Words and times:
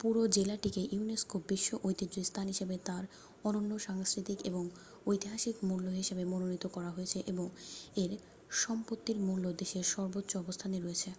পুরো 0.00 0.22
জেলাটিকে 0.28 0.82
ইউনেস্কো 0.90 1.36
বিশ্ব 1.48 1.70
ঐতিহ্য 1.84 2.16
স্থান 2.24 2.46
হিসাবে 2.48 2.76
তার 2.86 3.04
অনন্য 3.44 3.72
সাংস্কৃতিক 3.80 4.38
এবং 4.46 4.64
ঐতিহাসিক 5.06 5.56
মূল্য 5.68 5.86
হিসাবে 5.92 6.22
মনোনীত 6.32 6.64
করা 6.66 6.90
হয়েছে 6.90 7.18
এবং 7.26 7.46
এর 7.96 8.10
সম্পত্তির 8.62 9.18
মূল্য 9.26 9.44
দেশের 9.60 9.84
সর্বোচ্চ 9.94 10.32
অবস্থানে 10.36 10.76
রয়েছে 10.78 11.10